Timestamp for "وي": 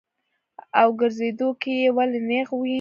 2.59-2.69